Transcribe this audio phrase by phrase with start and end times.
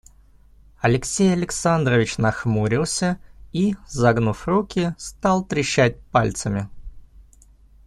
[0.79, 3.19] Алексей Александрович нахмурился
[3.53, 6.67] и, загнув руки, стал трещать пальцами.